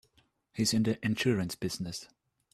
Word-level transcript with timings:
He's 0.51 0.73
in 0.73 0.81
the 0.81 0.97
insurance 1.05 1.53
business. 1.53 2.07